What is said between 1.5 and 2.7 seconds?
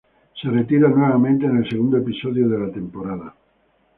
el segundo episodio de